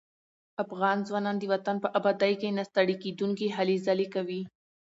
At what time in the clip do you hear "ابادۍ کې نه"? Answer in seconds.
1.97-2.63